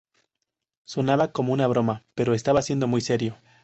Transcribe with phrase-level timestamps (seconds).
[0.83, 3.37] Sonaba como broma, pero estaba siendo muy serio.